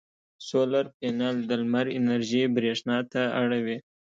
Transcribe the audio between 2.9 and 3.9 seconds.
ته اړوي.